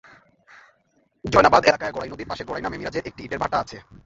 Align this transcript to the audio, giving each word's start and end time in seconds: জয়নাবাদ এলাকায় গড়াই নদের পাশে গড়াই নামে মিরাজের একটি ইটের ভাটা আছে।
জয়নাবাদ 1.25 1.63
এলাকায় 1.65 1.93
গড়াই 1.95 2.09
নদের 2.11 2.29
পাশে 2.31 2.43
গড়াই 2.45 2.63
নামে 2.63 2.79
মিরাজের 2.79 3.07
একটি 3.09 3.21
ইটের 3.23 3.41
ভাটা 3.43 3.57
আছে। 3.63 3.77